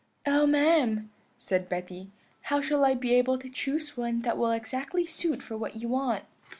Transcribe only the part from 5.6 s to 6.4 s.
you want?